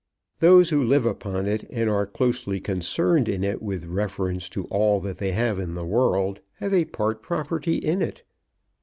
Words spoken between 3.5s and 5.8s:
with reference to all that they have in